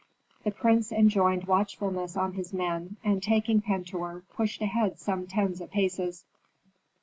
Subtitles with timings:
[0.43, 5.69] The prince enjoined watchfulness on his men, and taking Pentuer, pushed ahead some tens of
[5.69, 6.25] paces.